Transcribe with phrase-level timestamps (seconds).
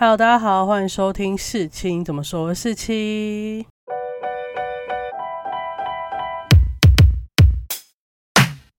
[0.00, 3.66] Hello，大家好，欢迎收听世青怎么说世青。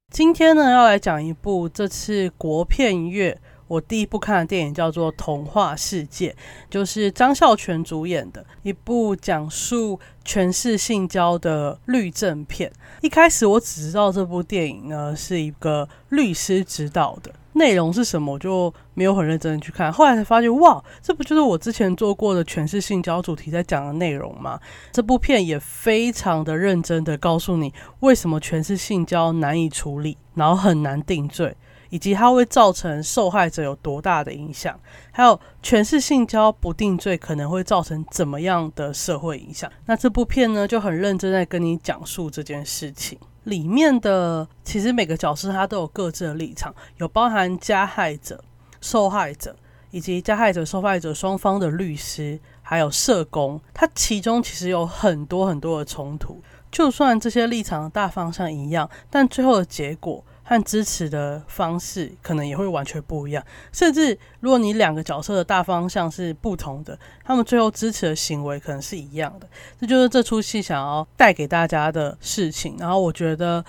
[0.10, 3.38] 今天呢，要来讲一部这次国片月
[3.70, 6.32] 我第一部看的电影，叫做《童话世界》，
[6.70, 12.70] 就是张孝全主演的一部讲述权势性交的律政片。
[13.02, 17.32] 一开始我只知道这部电影呢是一个律师指导的。
[17.54, 19.91] 内容是什么，我就没有很认真的去看。
[19.91, 24.59] 后来才发现，哇，这不就是我之前做过的全是性交主题在讲的内容吗？
[24.91, 31.54] 这部片也非常的认真的告诉你，为什么全是性交难以处理，然后很难定罪，
[31.89, 34.79] 以及它会造成受害者有多大的影响，
[35.11, 39.71] 还有全是性交不定罪可能会造成怎么样的社会影响。
[39.85, 43.17] 那这部片呢，就很认真在跟你讲述这件事情。
[43.45, 48.43] 里面的其实每个角色他都有各自的立场，有包含加害者、
[48.79, 49.55] 受害者
[49.90, 53.59] 以及加害者、受害者双方的律师，还有社工。
[53.73, 60.24] 他其中其实有很多很多的冲突，就算这些立场的大方向一样，但最后的结果。
[60.50, 69.47] 和支持的方式可能也会完全不一样，甚至如果你两个角色的大方向是不同的，他们最后支持的行为可能是一样的。
[69.80, 72.75] 这就是这出戏想要带给大家的事情。
[72.80, 73.64] 然后我觉得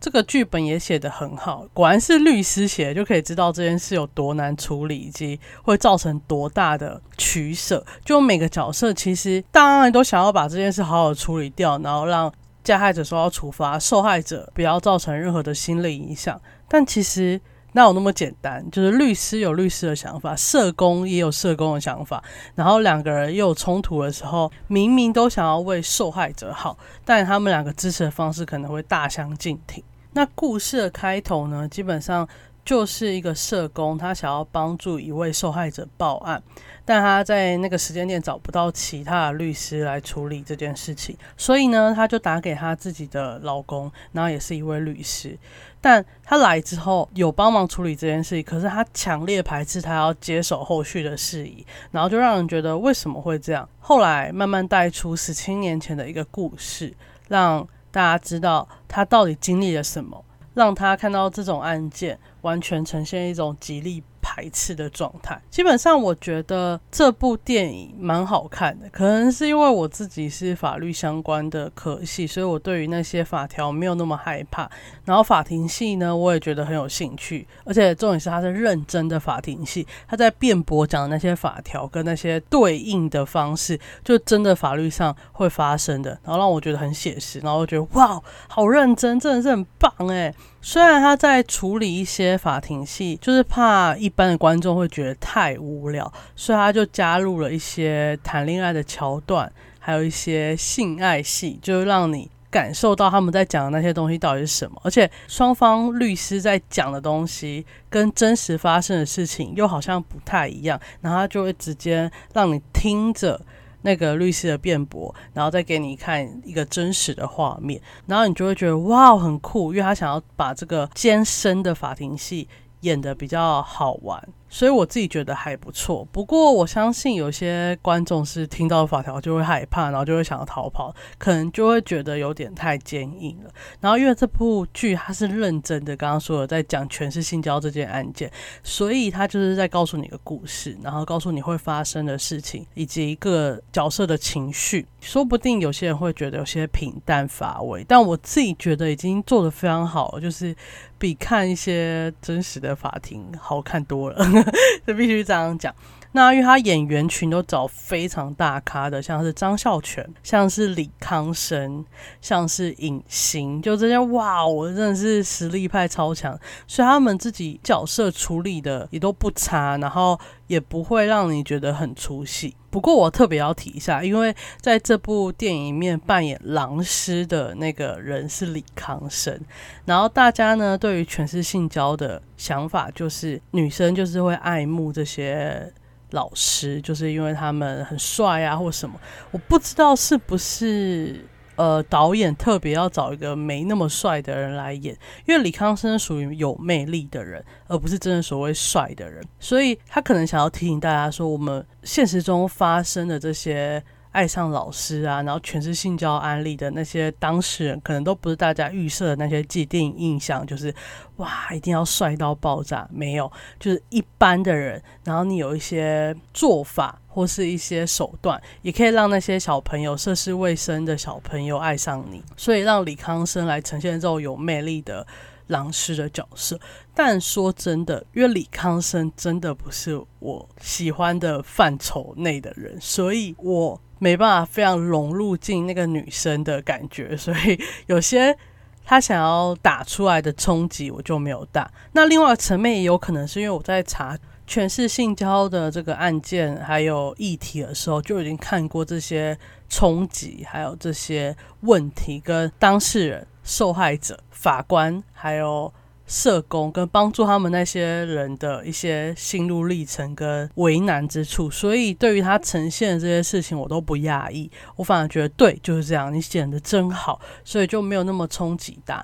[0.00, 7.84] 这个剧本也写得很好，果然是律师写，就可以知道这件事有多难处理，以及会造成多大的取舍。
[8.06, 12.32] 就每个角色其实当然都想要把这件事好好处理掉，然后让。
[12.62, 16.40] 加害者说要处罚，受害者不要造成任何的心理影响。
[16.68, 17.40] 但其实
[17.72, 18.64] 哪有那么简单？
[18.70, 22.22] 就是律师有律师的想法，社工也有社工的想法，
[22.54, 29.82] 然后两个人又有冲突的时候，明明都想要为受害者好，但他们两个支持的方式可能会大相径庭。
[30.12, 32.28] 那故事的开头呢，基本上。
[32.64, 36.40] 就是一个社工，他想要帮助一位受害者报案，
[36.84, 45.36] 但他在那个时间点找不到其他的律师来处理这件事情，所以呢，他就打给他自己的老公，然后也是一位律师。
[45.80, 53.68] 但他来之后有帮忙处理这件事情，可是他强烈排斥他要接手后续的事宜，然后就让人觉得为什么会这样？
[53.80, 56.94] 后来慢慢带出十七年前的一个故事，
[57.26, 62.16] 让大家知道他到底经历了什么，让他看到这种案件。
[62.42, 65.40] 完全呈现一种极力排斥的状态。
[65.50, 68.88] 基本上，我觉得这部电影蛮好看的。
[68.90, 74.70] 可能是因为我自己是法律相关的科系，所以我对于那些法条没有那么害怕。
[75.04, 77.46] 然后法庭戏呢，我也觉得很有兴趣。
[77.64, 86.10] 而且重点是，它是认真的法庭戏，他在辩驳讲的那些法条跟那些对应的方式，就真的法律上会发生的。
[86.22, 90.32] 然后让我觉得很写实，然后我觉得哇，好认真，真的是很棒哎。
[90.64, 104.80] 虽然他在处理一些法庭戏，就是怕一般的观众会觉得太无聊，所以他就加入了一些谈恋爱的桥段，还有一些性爱戏，就让你感受到他们在讲的那些东西到底是什么。
[104.84, 113.40] 而且双方律师在讲的东西跟真实发生的事情又好像不太一样，然后他就会直接让你听着。
[113.82, 122.48] 那个律师的辩驳，然后再给你看一个真实的画面，然后你就会觉得哇，很酷，因为他想要把这个艰深的法庭戏
[122.80, 124.28] 演得比较好玩。
[124.54, 133.50] 所以我自己觉得还不错，不过我相信有些观众是听到法条就会害怕，然后就会想要逃跑，可能就会觉得有点太坚硬了。
[133.80, 138.30] 然后因为这部剧它是认真的，刚刚说的在讲全是性交这件案件，
[138.62, 144.86] 所以他就是在告诉你一个故事，然后告诉你会发生的事情以及一个角色的情绪。
[145.00, 150.54] 说不定有些人会觉得有些平淡乏味，但我自己觉得已经做得非常好，就是
[150.98, 154.41] 比看一些真实的法庭好看多了。
[154.86, 155.74] 这必须这样讲。
[156.14, 161.82] 那因为他演员群都找非常大咖的，像是张孝全，像是李康生，
[162.20, 172.54] 像是尹星，就这些哇，我真的是实力派超强，所以他们自己角色处理的也都不差，然后也不会让你觉得很出戏。
[172.68, 179.38] 不过我特别要提一下，因为在这部电影里面扮演狼师的那个人是李康生，
[179.86, 185.72] 然后大家呢对于全是性交的想法就是女生就是会爱慕这些。
[186.12, 188.98] 老师就是因为他们很帅啊，或什么，
[189.30, 191.24] 我不知道是不是
[191.56, 203.82] 呃导演特别要找一个没那么帅的人来演，因为李康生属于有魅力的人，而不是真的所谓帅的人，所以他可能想要提醒大家说，我们现实中发生的这些
[204.12, 210.72] 爱上老师啊，然后全是性交案例的那些当事人，可能都不是大家预设的那些既定印象，就是
[211.16, 214.80] 哇，一定要帅到爆炸，没有，就是一般的人。
[215.02, 225.06] 然后你有一些做法或是一些手段，也可以让那些小朋友涉世未深的小朋友爱上你，所以让李康生来呈现这种有魅力的。
[225.48, 226.58] 狼师的角色，
[226.94, 237.56] 但说真的，因为李康生真的不是我喜欢的范畴内的人，所以我没办法非常融入进那个女生的感觉， 所以
[237.86, 238.36] 有些
[238.84, 241.70] 他想要打出来的冲击，我就没有打。
[241.92, 249.38] 那另外层面也有可能是因为我在查全是性交的这个案件还有议题的时候，就已经看过这些
[249.68, 253.26] 冲击，还有这些问题跟当事人。
[253.44, 255.74] 受害者、法官还有
[256.12, 269.02] 社工，跟帮助他们那些人的一些心路历程跟为难之处，所以对于他呈现的这些事情，我都不讶异，我反而觉得对，就是这样，你写的真好，所以就没有那么冲击大。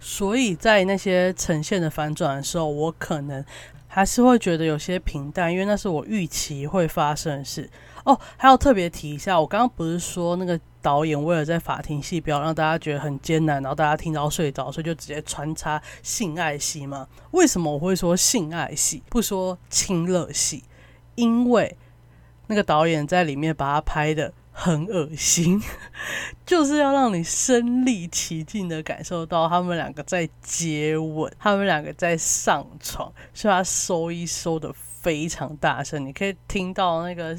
[0.00, 3.44] 所以在那些呈现的反转的时候，我可能
[3.86, 7.70] 还是会觉得有些平淡，因为那是我预期会发生的事。
[8.08, 17.06] 哦，还要特别提一下，我刚刚不是说那个导演为了在法庭戏不要让大家觉得很艰难，然后大家听到睡着，所以就直接穿插性爱戏吗？
[17.32, 20.64] 为什么我会说性爱戏，不说亲热戏？
[21.16, 21.76] 因为
[22.46, 25.62] 那个导演在里面把它拍的很恶心，
[26.46, 37.36] 就是要让你身临其境的感受到他们两个在接吻，他们两个在上床，所以他收一收的非常大声，你可以听到那个。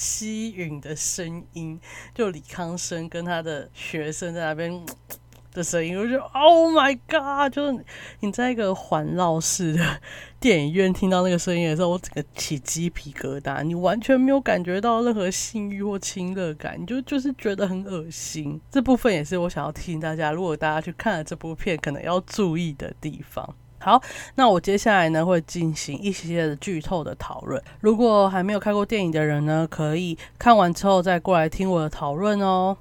[0.00, 1.78] 吸吮的声音，
[2.14, 4.82] 就李康生跟他的学生在那边
[5.52, 7.52] 的声音，我就 Oh my God！
[7.52, 7.84] 就是
[8.20, 10.00] 你在一个环绕式的
[10.38, 13.62] 电影院听到那个声音的时候，我整个起鸡皮疙瘩。
[13.62, 18.58] 你完全没有感觉到任何性欲或亲热感，你就就是觉得很恶心。
[18.70, 23.54] 这部分也是我想要提醒大家，如果大家去看了这部片，可能要注意的地方。
[23.82, 23.98] 好，
[24.34, 27.60] 那我接下来呢会进行一些的剧透的讨论。
[27.80, 32.76] 如果还没有看过电影的人呢，可以看完之后再过来听我的讨论哦。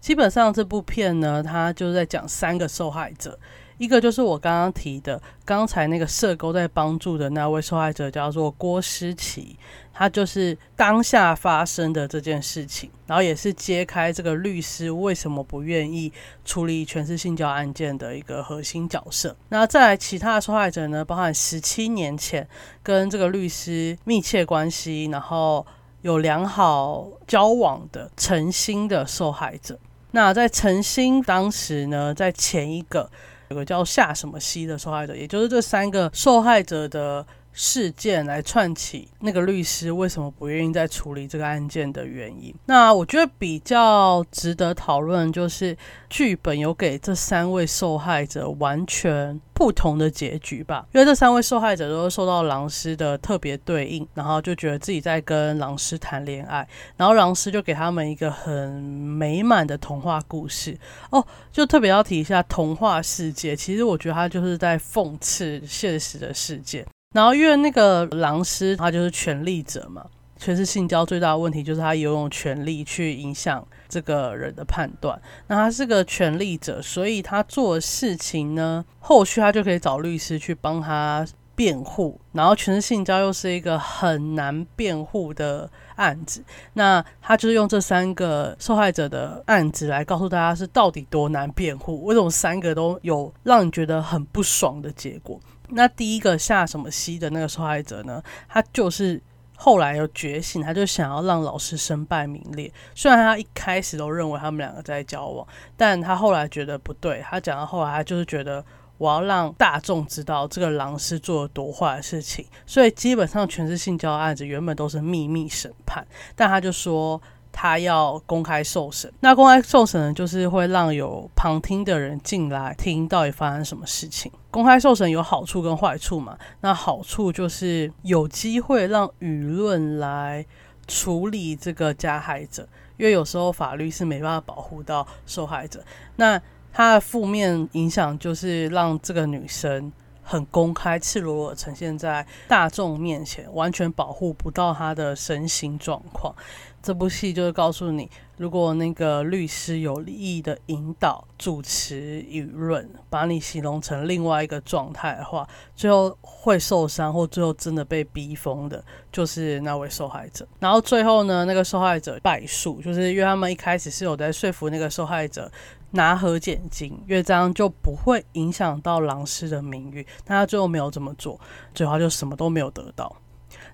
[0.00, 3.36] 基本上这部片呢，它就是在讲三个受害者。
[3.82, 9.56] 一个就是我刚刚提的，刚才那个社工在帮助的那位受害者叫做郭诗琪，
[9.92, 16.12] 他就是当下发生的这件事情，然后也是揭开这个律师为什么不愿意
[16.44, 19.34] 处理全是性交案件的一个核心角色。
[19.48, 22.48] 那再来其他的受害者呢，包含十七年前
[22.84, 25.66] 跟这个律师密切关系，然后
[26.02, 29.76] 有良好交往的陈星的受害者。
[30.12, 33.10] 那在陈星当时呢，在前一个。
[33.52, 42.54] 有个叫夏什么西的受害者，也就是这三个受害者的事件来串起那个律师为什么不愿意再处理这个案件的原因。
[42.66, 45.76] 那我觉得比较值得讨论，就是
[46.08, 49.40] 剧本有给这三位受害者完全。
[49.54, 56.66] 不同的结局吧，因为这三位受害者都是受到狼师的特别对应，然后就觉得自己在跟狼师谈恋爱，
[56.96, 60.76] 然后狼师就给他们一个很美满的童话故事
[61.10, 61.24] 哦。
[61.52, 66.84] 就特别要提一下童话世界，其实我觉得他就是在讽刺现实的世界。
[67.12, 70.04] 然后因为那个狼师他就是权力者嘛，
[70.36, 73.66] 全是性交最大的问题就是他有用权力去影响。
[73.92, 82.18] 这个人的判断，那他是个权力者，所以他做事情呢，后续他就可以找律师去帮他辩护。
[82.32, 95.38] 然后全是性交又是一个很难辩护的案子，那他就是用这三个受害者的案子来告诉大家是到底多难辩护，为什么三个都有让你觉得很不爽的结果。
[95.72, 99.20] 那第一个下什么西的那个受害者呢，他就是。
[99.54, 102.72] 后来有觉醒，他就想要让老师身败名裂。
[102.96, 107.24] 虽然他一开始都认为他们两个在交往，但他后来觉得不对。
[107.30, 108.64] 他讲到后来，他就是觉得
[108.98, 112.44] 我要让大众知道这个狼师做了多坏的事情。
[112.66, 117.22] 所以基本上全是性交案子，原本都是秘密审判，但他就说。
[117.52, 124.32] 他要公开受审，那公开受审呢，就是会让有旁听的人进来听到底发生什么事情。
[124.50, 126.36] 公开受审有好处跟坏处嘛？
[126.62, 130.44] 那好处就是有机会让舆论来
[130.88, 132.66] 处理这个加害者，
[132.96, 135.84] 因为有时候法律是没办法保护到受害者。
[136.16, 136.40] 那
[136.72, 146.34] 它的负面影响就是让这个女生很公开、赤裸裸呈现在大众面前，完全保护不到他的身心状况。
[146.82, 160.44] 这部戏就是告诉你，如果那个律师有利益的引导、主持舆论，把你形容成另外一个状态的话，最后会受伤，或最后真的被逼疯的，就是那位受害者。
[160.58, 165.48] 然后最后呢，那个受害者败诉，就是因为他们一开始是有在说服那个受害者
[165.92, 170.06] 拿和解金，因为这样就不会影响到狼师的名誉。
[170.24, 171.40] 但他最后没有这么做，
[171.74, 173.14] 最后就什么都没有得到。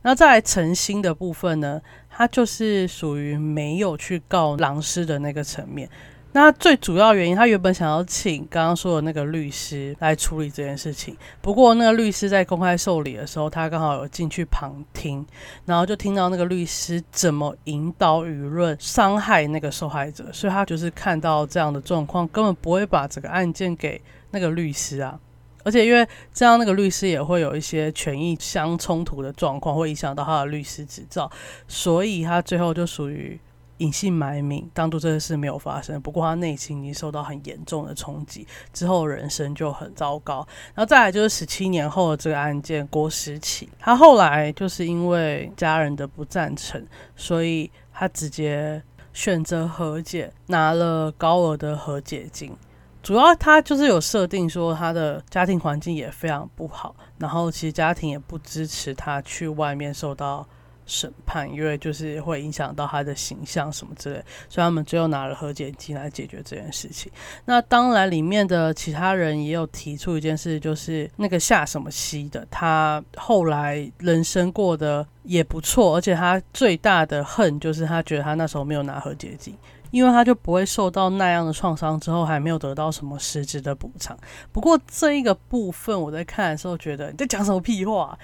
[0.02, 1.80] 那再来诚心的部分呢？
[2.08, 5.88] 他就是属于没有去告狼师的那个层面。
[6.32, 11.16] 那最主要原因，他原本想要请刚刚说的那个律师来处理这件事情。
[11.40, 15.24] 不过那个律师在公开受理的时候，他刚好有进去旁听，
[15.64, 25.18] 然后就听到那个律师怎么引导舆论伤害那个受害者，所以他就是看到这样的状况，根本不会把这个案件给那个律师啊。
[25.64, 31.30] 而且因为这样，那个律师也会有一些权益相冲突的状况，会影响到他的律师执照，
[31.66, 33.38] 所以他最后就属于
[33.78, 36.00] 隐姓埋名，当做这件事没有发生。
[36.00, 40.46] 不过他内心已经受到很严重的冲击，之后人生就很糟糕。
[40.74, 46.84] 然后再来就是十七年后的这个案件，郭时起，他后来就是因为家人的不赞成，
[47.16, 48.82] 所以他直接
[49.12, 52.52] 选择和解，拿了高额的和解金。
[53.00, 60.46] 主要他就是有设定说他的家庭环境也非常不好，然后其实家庭也不支持他去外面受到
[60.88, 67.12] 审判，因为就是会影响到他的形象什么之类，所以他们最后拿了和解金来解决这件事情。
[67.44, 79.56] 那当然里面的其他人也有提出一件事，就是那个夏什么西的，他后来人生过得也不错，而且他最大的恨就是他觉得他那时候没有拿和解金。
[79.90, 84.14] 因为他就不会受到那样的创伤，之后还没有得到什么实质的补偿。
[84.52, 88.18] 不过这一个部分，我在看的时候觉得你在讲什么屁话，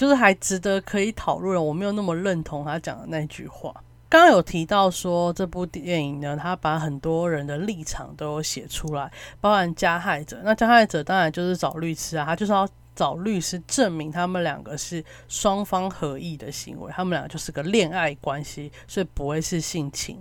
[0.00, 1.62] 就是还值得可以讨论。
[1.62, 3.70] 我没有那么认同他讲的那句话。
[4.08, 10.40] 刚刚有提到说这部电影呢，他把很多人的立场都有写出来，包含加害者。
[10.42, 12.66] 那加害者当然就是找律师啊，他就是要
[12.96, 20.18] 找律师证明他们两个是双方合意的行为，他们俩就是个恋爱关系，所以不会是性侵。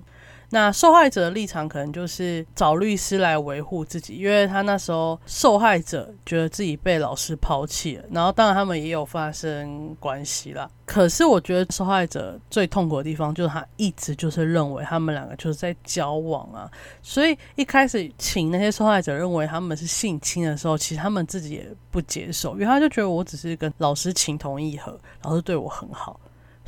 [0.52, 10.70] 那受害者的立场可能就是找律师来维护自己，因为他那时候受害者觉得自己被老师抛弃了，然后当然他们也有发生关系啦。
[10.86, 16.68] 可是我觉得受害者最痛苦的地方就是他一直就是认为他们两个就是在交往啊，
[17.04, 26.20] 所以一开始请那些受害者认为他们是性侵的时候，其实他们自己也不接受，因为他就觉得我只是跟老师情投意合，老师对我很好。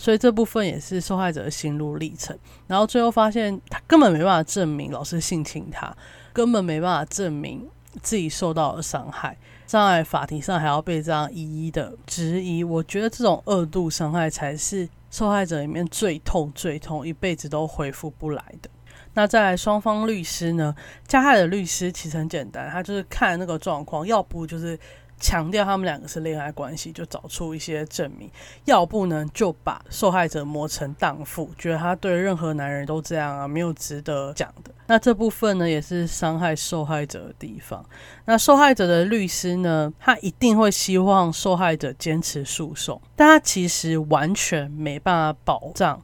[0.01, 5.95] 所以这部分也是受害者的心路历程，然后最后发现他根本没办法证明老师性侵他，
[6.33, 7.69] 根本没办法证明
[8.01, 12.63] 自己受到了伤害，在法庭上还要被这样一一的质疑。
[12.63, 18.71] 我觉得这种二度伤害才是受害者里面最痛、最痛，一辈子都恢复不来的。
[19.13, 20.73] 那在双方律师呢？
[21.05, 24.79] 加害的律师其实很简单，他就是看那个状况，要不就是。
[25.21, 28.27] 强调他们两个是恋爱关系，就找出一些证明；
[28.65, 34.71] 要不呢，就把受害者磨成荡妇，觉得他对任何男人都这样啊，没有值得讲的。
[34.87, 37.85] 那这部分呢，也是伤害受害者的地方。
[38.25, 46.01] 那受害者的律师呢，他一定会希望受害者坚持诉讼，但他其实完全没办法保障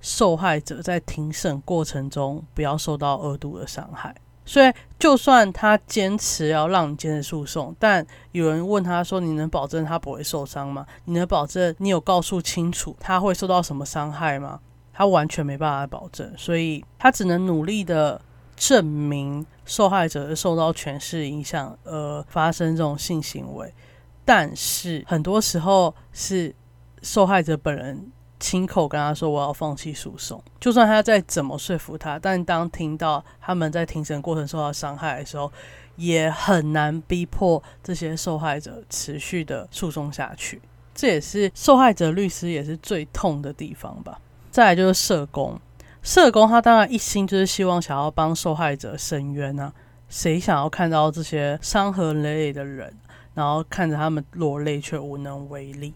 [0.00, 4.14] 受害者在庭审过程中不要受到二度的伤害。
[4.50, 10.84] 所以，就算他坚持要让你坚持诉讼，但有人问他说：“你能保证他不会受伤吗？
[11.04, 14.58] 你能保证你有告诉清楚他会受到什么伤害吗？”
[14.92, 18.20] 他完全没办法保证，所以他只能努力的
[18.56, 23.72] 证明受害者是受到权势影响而发生这种性行为，
[24.24, 26.52] 但是很多时候是
[27.02, 28.10] 受害者本人。
[28.40, 35.52] 亲口跟他说我要放弃诉讼，就算他再怎么说服他，但当听到他们在庭审过程受到伤害的时候，
[35.96, 40.60] 也很难逼迫这些受害者持续的诉讼下去。
[40.94, 44.18] 这也是受害者律师也是最痛的地方吧。
[44.50, 45.60] 再来就是社工，
[46.02, 49.72] 社工他当然一心就是希望想要帮受害者伸冤啊，
[50.08, 52.92] 谁想要看到这些伤痕累累的人，
[53.34, 55.94] 然后看着他们落泪却无能为力？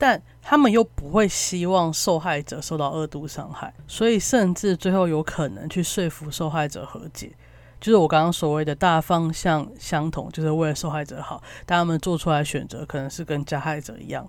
[0.00, 7.30] 但他们又不会希望受害者受到二度伤害，所以甚至最后有可能去说服受害者和解，
[7.78, 14.26] 就是我刚刚所谓的大方向相同，就是为了受害者好，但他们做出来选择可能是跟加害者一样，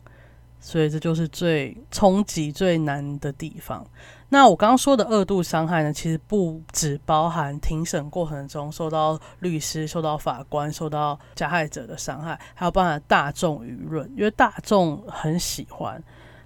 [0.59, 3.87] 所以这就是最冲击最难的地方。
[4.33, 16.01] 那我刚刚说的二度伤害呢，其实不只包含庭审过程中受到律师、受到法官、受到加害者的伤害，还有包含大众舆论，因为大众很喜欢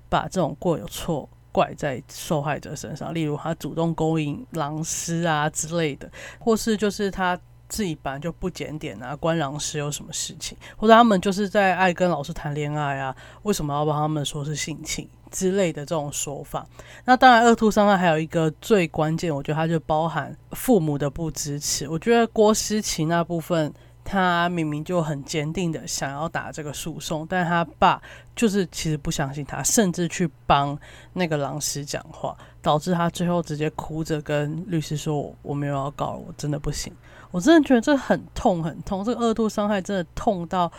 [0.10, 7.40] 把这种过有错怪在受害者身上，例如他主动勾引狼师啊之类的，或是就是他。
[7.76, 13.14] 自己本来就不检点啊，关老师有什么事情，或者他们就是在爱跟老师谈恋爱啊，
[13.44, 16.66] 为什么要帮他们说是性侵之类的这种说法？
[17.04, 21.90] 那当然，恶兔伤害还有一个最关键，我觉得它就包含父母的不支持。
[21.90, 23.74] 我觉得郭思琪那部分，
[24.06, 28.02] 他明明就很坚定的想要打这个诉讼，但他爸
[28.38, 30.80] 就是其实不相信他，甚至去帮
[31.12, 36.94] 那个老师讲话，导致他最后直接哭着跟律师说：“我没有要告，我真的不行。”
[37.36, 40.72] 我真的觉得这很痛很痛，这个二度伤害真的痛到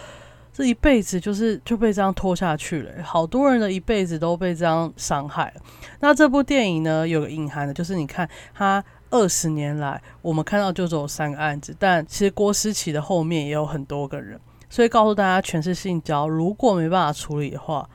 [0.55, 2.91] 这一辈子就是就被这样拖下去了。
[3.05, 5.61] 好多人的一辈子都被这样伤害了。
[6.01, 17.87] 那这部电影呢，有个隐含的，就是你看他二十年来，我们看到就只有三个案子，但其实郭思琪的后面也有很多个人，所以告诉大家，全是性交，如果没办法处理的话，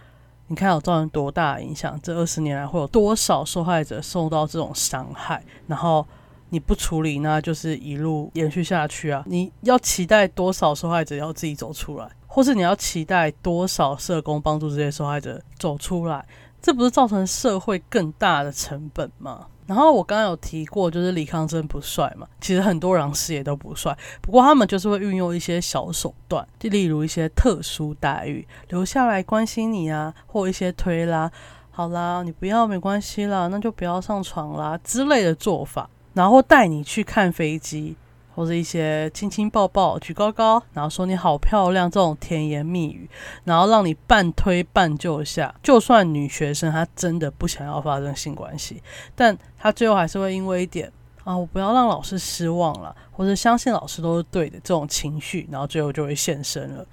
[0.49, 1.99] 你看有造成多大的影响？
[2.03, 5.43] 这二十年来会有多少受害者受到这种伤害？
[5.65, 6.05] 然后。
[6.53, 9.23] 你不处理，那就是一路延续下去啊！
[9.25, 16.25] 你要期待多少受害者要自己走出来，或是你要期待多少社工帮助这些受害者走出来？
[16.61, 19.47] 这不是造成社会更大的成本吗？
[19.65, 31.31] 然后我刚刚有提过，就是李康真不帅嘛，其实很多狼师也都不帅，不过他们就是会运用一些小手段，就例如一些特殊待遇，留下来关心你啊，或一些推拉，
[31.69, 35.89] 好啦，你不要没关系啦，那就不要上床啦之类的做法。
[36.13, 37.95] 然后带你去看飞机，
[38.35, 43.09] 或者一些亲亲抱抱、举高高，然后说你好漂亮这种甜言蜜语，
[43.43, 45.53] 然后让你半推半就下。
[45.61, 48.81] 就算女学生她真的不想要发生性关系，
[49.15, 50.91] 但她最后还是会因为一点
[51.23, 56.85] 啊，我不要让老师失望了，或者相信老师都是对的这种情绪，然后最后就会现身了。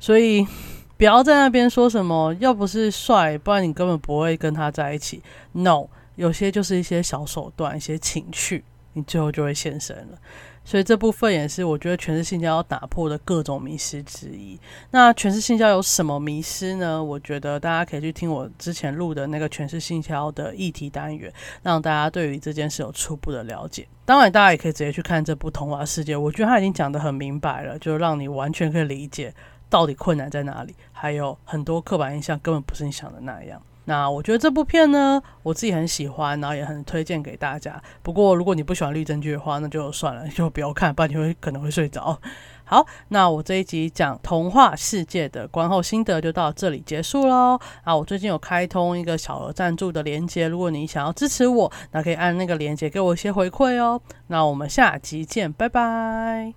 [0.00, 0.46] 所以
[0.96, 5.22] 不要在那边说什么，要不是帅，不然你根本不会跟他在一起。
[5.52, 5.86] No。
[6.18, 10.18] 有些就是一些小手段、一些情趣，你最后就会现身了。
[10.64, 14.58] 所以这部分也是我觉得全是性交要打破的各种迷失之一。
[14.90, 17.02] 那全是性交有什么迷失呢？
[17.02, 21.32] 我觉得大家可以去听我之前录的那个全是性交的议题单元，
[21.62, 23.86] 让大家对于这件事有初步的了解。
[24.04, 29.32] 当然，大家也可以直接去看这部童话世界，我觉得他已经讲得很明白了，就让你完全可以理解
[29.70, 33.62] 到底困难在哪里，还有很多刻板印象根本不是你想的那样。
[33.88, 37.82] 那我觉得这部片呢，我自己很喜欢，然后也很推荐给大家。
[38.02, 42.20] 不过如果你不喜欢律政剧的话，那就算了， 就不要看，不然你会可能会睡着。
[42.68, 47.58] 好，那我这一集讲童话世界的观后心得就到这里结束喽。
[47.82, 53.98] 啊，我最近有开通一个小额赞助的连接，如果你想要支持我，那可以按那个连接给我一些回馈哦。
[54.26, 56.52] 那我们下集见，拜拜。